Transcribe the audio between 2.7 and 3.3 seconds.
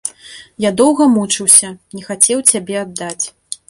аддаць.